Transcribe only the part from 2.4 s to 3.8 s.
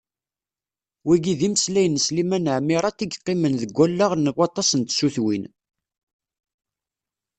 Ɛmirat i yeqqimen deg